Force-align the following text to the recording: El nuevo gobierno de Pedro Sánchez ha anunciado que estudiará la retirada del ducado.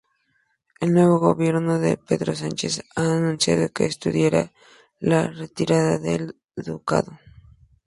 El 0.79 0.93
nuevo 0.95 1.19
gobierno 1.19 1.77
de 1.77 1.95
Pedro 1.95 2.33
Sánchez 2.35 2.81
ha 2.95 3.03
anunciado 3.03 3.69
que 3.71 3.85
estudiará 3.85 4.51
la 4.99 5.27
retirada 5.27 5.99
del 5.99 6.35
ducado. 6.55 7.19